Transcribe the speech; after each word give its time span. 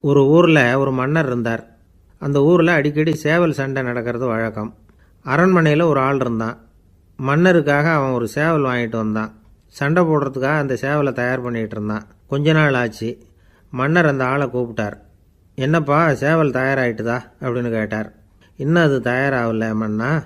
ஒரு 0.00 0.26
ஊரில் 0.26 0.74
ஒரு 0.74 0.92
மன்னர் 0.92 1.26
இருந்தார். 1.26 1.76
அந்த 2.18 2.42
ஊரில் 2.42 2.66
அடிக்கடி 2.66 3.14
சேவல் 3.14 3.52
சண்டை 3.52 3.82
நடக்கிறது 3.82 4.26
வழக்கம். 4.26 4.74
அரண்மனையில் 5.22 5.80
ஒரு 5.80 6.00
ஆள் 6.00 6.16
இருந்தான். 6.20 6.58
மன்னருக்காக 7.26 7.84
அவன் 7.84 8.10
ஒரு 8.10 8.28
சேவல் 8.28 8.62
வாங்கிட்டு 8.62 8.96
வந்தான். 8.96 9.32
சண்டை 9.66 10.02
போடுறதுக்காக 10.02 10.56
அந்த 10.58 10.74
சேவலை 10.74 11.12
தயார் 11.12 11.44
பண்ணிகிட்டு 11.44 11.70
இருந்தான். 11.70 12.06
கொஞ்ச 12.26 12.52
நாள் 12.52 12.74
ஆச்சு. 12.74 13.18
மன்னர் 13.70 14.06
அந்த 14.06 14.26
ஆளை 14.26 14.46
கூப்பிட்டார். 14.46 14.98
என்னப்பா 15.54 16.14
சேவல் 16.14 16.50
தயாராகிட்டுதா 16.50 17.22
அப்படின்னு 17.40 17.70
கேட்டார். 17.70 18.12
இன்னும் 18.56 18.82
அது 18.82 19.00
தயாராகல 19.00 19.74
மன்னா. 19.74 20.22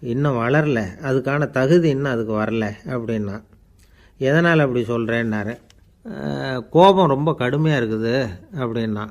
இன்னும் 0.00 0.36
வளரல. 0.36 0.86
அதுக்கான 1.02 1.50
தகுதி 1.50 1.88
இன்னும் 1.88 2.12
அதுக்கு 2.12 2.32
வரல 2.32 2.72
அப்படின்னா 2.86 3.42
எதனால் 4.18 4.58
அப்படி 4.58 4.84
சொல்கிறேன்னாரு 4.88 5.58
கோபம் 6.74 7.12
ரொம்ப 7.14 7.30
கடுமையாக 7.34 7.80
இருக்குது 7.80 8.14
அப்படின்னா 8.62 9.04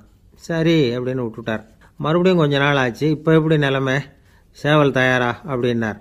சரி 0.48 0.75
அப்படின்னு 0.96 1.23
விட்டுட்டார். 1.25 1.64
மறுபடியும் 2.04 2.42
கொஞ்ச 2.42 2.56
நாள் 2.57 2.79
ஆச்சு 2.83 3.06
இப்போ 3.10 3.33
எப்படி 3.33 3.57
நிலமை? 3.57 3.96
சேவல் 4.57 4.97
தயாரா? 4.97 5.29
அப்படின்னார். 5.52 6.00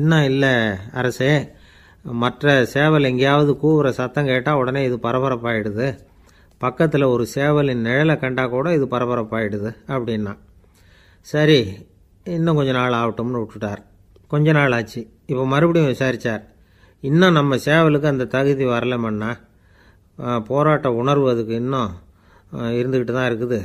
இன்னும் 0.00 0.24
இல்லை 0.24 0.52
அரசே 1.00 1.32
மற்ற 2.22 2.64
சேவல் 2.74 3.08
எங்கேயாவது 3.10 3.52
கூவுற 3.62 3.88
சத்தம் 3.98 4.28
கேட்டால் 4.30 4.60
உடனே 4.60 4.80
இது 4.84 4.96
பரபரப்பாயிடுது. 4.96 5.86
பக்கத்தில் 6.58 7.12
ஒரு 7.14 7.24
சேவலின் 7.34 7.84
நிழலை 7.88 8.16
கண்டா 8.18 8.44
கூட 8.46 8.74
இது 8.78 8.86
பரபரப்பாயிடுது 8.94 9.70
அப்படின்னா. 9.94 10.34
சரி 11.26 11.60
இன்னும் 12.36 12.58
கொஞ்ச 12.60 12.72
நாள் 12.72 12.98
ஆகட்டும்னு 13.00 13.42
விட்டுட்டார். 13.42 13.82
கொஞ்ச 14.26 14.52
நாள் 14.52 14.74
ஆச்சு 14.78 15.00
இப்போ 15.30 15.44
மறுபடியும் 15.46 15.90
விசாரித்தார் 15.94 16.44
இன்னும் 17.00 17.38
நம்ம 17.38 17.56
சேவலுக்கு 17.68 18.12
அந்த 18.12 18.24
தகுதி 18.24 18.64
வரலமண்ணா 18.64 19.30
போராட்ட 20.48 20.88
உணர்வு 21.00 21.26
அதுக்கு 21.32 21.54
இன்னும் 21.62 21.92
இருந்துக்கிட்டு 22.78 23.14
தான் 23.18 23.28
இருக்குது. 23.30 23.60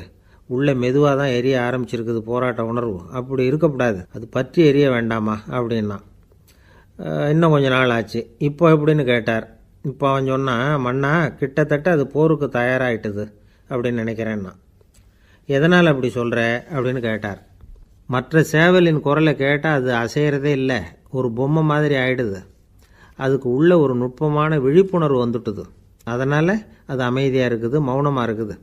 உள்ளே 0.55 0.73
மெதுவாக 0.83 1.15
தான் 1.21 1.33
எரிய 1.37 1.55
ஆரம்பிச்சிருக்குது 1.67 2.19
போராட்ட 2.29 2.61
உணர்வு. 2.71 2.99
அப்படி 3.19 3.43
இருக்கக்கூடாது 3.49 3.99
அது 4.15 4.25
பற்றி 4.35 4.59
எரிய 4.69 4.85
வேண்டாமா? 4.95 5.35
அப்படின்னா. 5.57 5.97
இன்னும் 7.31 7.53
கொஞ்ச 7.55 7.67
நாள் 7.75 7.93
ஆச்சு. 7.97 8.21
இப்போ 8.47 8.65
எப்படின்னு 8.75 9.03
கேட்டார். 9.11 9.45
இப்போ 9.89 10.05
அவன் 10.11 10.31
சொன்னான் 10.33 10.69
மண்ணா 10.85 11.11
கிட்டத்தட்ட 11.39 11.87
அது 11.95 12.05
போருக்கு 12.15 12.47
தயாராகிட்டுது 12.59 13.25
அப்படின்னு 13.71 14.01
நினைக்கிறேன்னா. 14.03 14.53
எதனால் 15.55 15.91
அப்படி 15.91 16.09
சொல்கிற 16.19 16.39
அப்படின்னு 16.73 17.01
கேட்டார். 17.09 17.39
மற்ற 18.15 18.43
சேவலின் 18.53 18.99
குரலை 19.05 19.33
கேட்டால் 19.43 19.77
அது 19.79 19.91
அசைகிறதே 20.03 20.51
இல்லை. 20.59 20.79
ஒரு 21.17 21.27
பொம்மை 21.37 21.63
மாதிரி 21.71 21.95
ஆயிடுது. 22.03 22.39
அதுக்கு 23.25 23.47
உள்ள 23.57 23.71
ஒரு 23.83 23.93
நுட்பமான 24.01 24.59
விழிப்புணர்வு 24.65 25.19
வந்துட்டுது. 25.25 25.63
அதனால் 26.13 26.53
அது 26.91 27.01
அமைதியாக 27.09 27.49
இருக்குது 27.51 27.77
மௌனமாக 27.89 28.25
இருக்குது. 28.27 28.55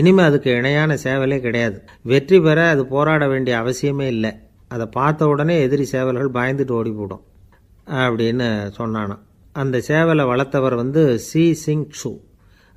இனிமேல் 0.00 0.28
அதுக்கு 0.28 0.50
இணையான 0.60 0.92
சேவலே 1.04 1.38
கிடையாது. 1.46 1.76
வெற்றி 2.10 2.38
பெற 2.46 2.58
அது 2.74 2.82
போராட 2.94 3.24
வேண்டிய 3.32 3.54
அவசியமே 3.62 4.06
இல்லை. 4.14 4.32
அதை 4.74 4.86
பார்த்த 4.96 5.28
உடனே 5.32 5.56
எதிரி 5.66 5.84
சேவல்கள் 5.94 6.36
பயந்துட்டு 6.38 6.74
ஓடி 6.78 6.92
போடும் 6.98 7.24
அப்படின்னு 8.04 8.48
சொன்னானா 8.78 9.16
அந்த 9.62 9.76
சேவலை 9.88 10.24
வளர்த்தவர் 10.30 10.74
வந்து 10.82 11.02
சி 11.28 11.42
சிங் 11.64 11.84
சு 12.00 12.12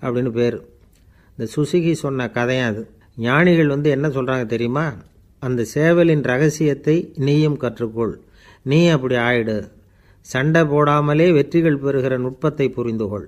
அப்படின்னு 0.02 0.32
பேர். 0.40 0.58
இந்த 1.34 1.46
சுசுகி 1.54 1.94
சொன்ன 2.02 2.28
கதையும் 2.36 2.68
அது. 2.72 2.82
ஞானிகள் 3.26 3.74
வந்து 3.74 3.90
என்ன 3.96 4.08
சொல்கிறாங்க 4.18 4.46
தெரியுமா? 4.54 4.86
அந்த 5.48 5.62
சேவலின் 5.74 6.24
ரகசியத்தை 6.32 6.96
நீயும் 7.28 7.58
கற்றுக்கொள். 7.64 8.14
நீ 8.72 8.80
அப்படி 8.96 9.16
ஆயிடு. 9.28 9.58
சண்டை 10.26 10.62
போடாமலே 10.72 11.28
வெற்றிகள் 11.38 11.82
பெறுகிற 11.84 12.14
நுட்பத்தை 12.26 12.68
புரிந்துகொள். 12.78 13.28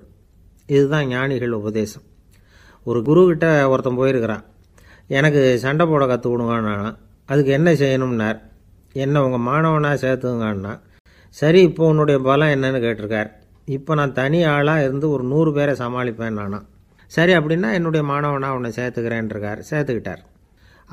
இதுதான் 0.74 1.06
ஞானிகள் 1.14 1.58
உபதேசம். 1.60 2.04
ஒரு 2.88 3.00
குருக்கிட்ட 3.08 3.46
ஒருத்தன் 3.72 4.00
போயிருக்கிறான். 4.00 4.44
எனக்கு 5.18 5.42
சண்டை 5.64 5.84
போட 5.86 6.04
கற்றுக் 6.10 6.96
அதுக்கு 7.30 7.50
என்ன 7.58 7.70
செய்யணும்னார்? 7.82 8.38
என்ன 9.04 9.22
உங்கள் 9.24 9.46
மாணவனாக 9.48 9.96
சேர்த்துங்கண்ணா 10.04 10.72
சரி 11.36 11.60
இப்போ 11.68 11.82
உன்னுடைய 11.90 12.18
பலம் 12.28 12.52
என்னன்னு 12.54 12.80
கேட்டிருக்கார். 12.84 13.30
இப்போ 13.76 13.92
நான் 13.98 14.12
தனி 14.12 14.38
ஆளாக 14.52 14.84
இருந்து 14.86 15.06
ஒரு 15.14 15.24
நூறு 15.32 15.50
பேரை 15.56 15.74
சமாளிப்பேன் 15.82 16.38
நானா 16.38 16.58
சரி 17.16 17.32
அப்படின்னா 17.32 17.68
என்னுடைய 17.78 18.02
மாணவனாக 18.10 18.56
உன்னை 18.58 18.70
சேர்த்துக்கிறேன்ருக்கார் 18.78 19.60
சேர்த்துக்கிட்டார். 19.70 20.22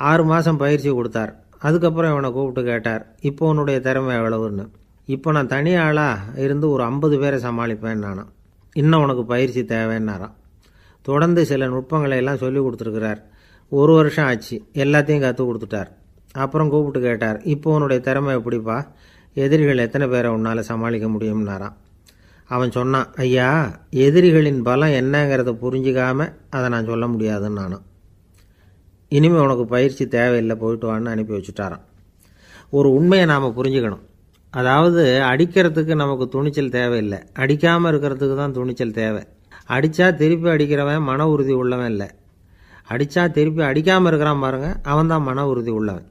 ஆறு 0.09 0.23
மாதம் 0.31 0.61
பயிற்சி 0.63 0.89
கொடுத்தார். 0.89 1.31
அதுக்கப்புறம் 1.67 2.11
இவனை 2.11 2.29
கூப்பிட்டு 2.31 2.63
கேட்டார் 2.71 3.03
இப்போ 3.29 3.43
உன்னுடைய 3.51 3.77
திறமை 3.87 4.13
எவ்வளவுன்னு? 4.15 4.65
இப்போ 5.15 5.31
நான் 5.37 5.51
தனி 5.55 5.73
ஆளாக 5.85 6.41
இருந்து 6.45 6.65
ஒரு 6.75 6.83
ஐம்பது 6.89 7.17
பேரை 7.19 7.39
சமாளிப்பேன் 7.47 8.03
நானாம் 8.05 8.31
இன்னும் 8.81 9.03
உனக்கு 9.05 9.23
பயிற்சி 9.25 9.61
தேவைன்னாராம். 9.61 10.35
தொடர்ந்து 11.07 11.41
சில 11.51 11.67
நுட்பங்களை 11.67 12.17
எல்லாம் 12.21 12.41
சொல்லி 12.43 12.59
கொடுத்துருக்கிறார். 12.59 13.21
ஒரு 13.71 13.93
வருஷம் 13.93 14.25
ஆச்சு. 14.25 14.55
எல்லாத்தையும் 14.83 15.23
கற்றுக் 15.25 15.49
கொடுத்துட்டார். 15.49 15.89
அப்புறம் 16.43 16.69
கூப்பிட்டு 16.69 17.01
கேட்டார் 17.07 17.37
இப்போ 17.53 17.73
உன்னுடைய 17.73 18.01
திறமை 18.01 18.31
எப்படிப்பா? 18.35 18.77
எதிரிகள் 19.33 19.85
எத்தனை 19.85 20.07
பேரை 20.07 20.29
உன்னால் 20.31 20.67
சமாளிக்க 20.69 21.07
முடியும்னாராம். 21.07 21.75
அவன் 22.53 22.71
சொன்னான் 22.71 23.09
ஐயா 23.15 23.49
எதிரிகளின் 23.89 24.61
பலம் 24.67 24.95
என்னங்கிறத 24.99 25.51
புரிஞ்சிக்காமல் 25.63 26.33
அதை 26.49 26.67
நான் 26.69 26.89
சொல்ல 26.91 27.05
முடியாதுன்னு 27.07 27.59
நானும் 27.59 27.83
இனிமேல் 29.09 29.45
உனக்கு 29.45 29.65
பயிற்சி 29.65 30.05
தேவையில்லை 30.07 30.55
போயிட்டு 30.61 30.85
வான்னு 30.87 31.13
அனுப்பி 31.13 31.33
வச்சுட்டாரான் 31.33 31.83
ஒரு 32.77 32.89
உண்மையை 32.93 33.25
நாம் 33.27 33.55
புரிஞ்சுக்கணும். 33.57 34.05
அதாவது 34.59 35.01
அடிக்கிறதுக்கு 35.31 35.93
நமக்கு 36.03 36.25
துணிச்சல் 36.35 36.75
தேவையில்லை. 36.77 37.19
அடிக்காமல் 37.43 37.89
இருக்கிறதுக்கு 37.91 38.35
தான் 38.35 38.55
துணிச்சல் 38.57 38.97
தேவை. 39.01 39.21
அடித்தா 39.75 40.07
திருப்பி 40.21 40.49
அடிக்கிறவன் 40.55 41.07
மன 41.09 41.27
உறுதி 41.33 41.53
உள்ளவன் 41.61 41.91
இல்லை. 41.93 42.07
அடித்தா 42.93 43.23
திருப்பி 43.37 43.61
அடிக்காமல் 43.71 44.09
இருக்கிறான் 44.11 44.43
பாருங்க 44.45 44.69
அவன் 44.91 45.11
தான் 45.13 45.25
மன 45.29 45.45
உறுதி 45.51 45.71
உள்ளவன். 45.79 46.05